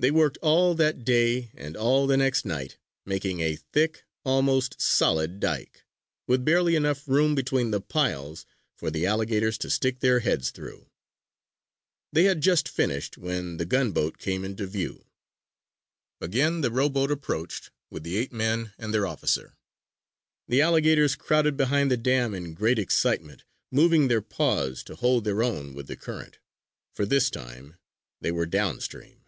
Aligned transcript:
They 0.00 0.10
worked 0.10 0.36
all 0.42 0.74
that 0.74 1.04
day 1.04 1.52
and 1.54 1.76
all 1.76 2.08
the 2.08 2.16
next 2.16 2.44
night, 2.44 2.76
making 3.06 3.38
a 3.38 3.54
thick, 3.54 4.02
almost 4.24 4.80
solid 4.80 5.38
dike, 5.38 5.84
with 6.26 6.44
barely 6.44 6.74
enough 6.74 7.06
room 7.06 7.36
between 7.36 7.70
the 7.70 7.80
piles 7.80 8.44
for 8.76 8.90
the 8.90 9.06
alligators 9.06 9.56
to 9.58 9.70
stick 9.70 10.00
their 10.00 10.18
heads 10.18 10.50
through. 10.50 10.90
They 12.12 12.24
had 12.24 12.40
just 12.40 12.68
finished 12.68 13.16
when 13.16 13.58
the 13.58 13.64
gunboat 13.64 14.18
came 14.18 14.44
into 14.44 14.66
view. 14.66 15.06
Again 16.20 16.62
the 16.62 16.72
rowboat 16.72 17.12
approached 17.12 17.70
with 17.88 18.02
the 18.02 18.16
eight 18.16 18.32
men 18.32 18.72
and 18.78 18.92
their 18.92 19.06
officer. 19.06 19.56
The 20.48 20.60
alligators 20.62 21.14
crowded 21.14 21.56
behind 21.56 21.92
the 21.92 21.96
dam 21.96 22.34
in 22.34 22.54
great 22.54 22.80
excitement, 22.80 23.44
moving 23.70 24.08
their 24.08 24.20
paws 24.20 24.82
to 24.82 24.96
hold 24.96 25.22
their 25.22 25.44
own 25.44 25.74
with 25.74 25.86
the 25.86 25.94
current; 25.94 26.40
for 26.92 27.06
this 27.06 27.30
time, 27.30 27.76
they 28.20 28.32
were 28.32 28.46
downstream. 28.46 29.20